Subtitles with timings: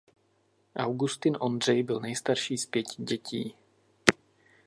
[0.75, 3.55] Augustin Ondřej byl nejstarší z pěti dětí.